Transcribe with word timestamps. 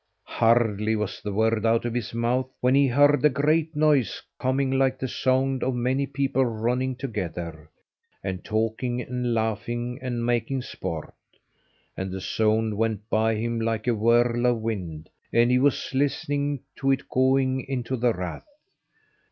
Hardly 0.25 0.95
was 0.95 1.21
the 1.21 1.31
word 1.31 1.63
out 1.63 1.85
of 1.85 1.93
his 1.93 2.11
mouth 2.11 2.49
when 2.59 2.73
he 2.73 2.87
heard 2.87 3.23
a 3.23 3.29
great 3.29 3.75
noise 3.75 4.19
coming 4.39 4.71
like 4.71 4.97
the 4.97 5.07
sound 5.07 5.61
of 5.61 5.75
many 5.75 6.07
people 6.07 6.43
running 6.43 6.95
together, 6.95 7.69
and 8.23 8.43
talking, 8.43 8.99
and 8.99 9.35
laughing, 9.35 9.99
and 10.01 10.25
making 10.25 10.63
sport, 10.63 11.13
and 11.95 12.11
the 12.11 12.19
sound 12.19 12.77
went 12.77 13.11
by 13.11 13.35
him 13.35 13.59
like 13.61 13.85
a 13.85 13.93
whirl 13.93 14.47
of 14.47 14.57
wind, 14.59 15.07
and 15.31 15.51
he 15.51 15.59
was 15.59 15.93
listening 15.93 16.61
to 16.77 16.89
it 16.89 17.07
going 17.07 17.61
into 17.69 17.95
the 17.95 18.11
rath. 18.11 18.47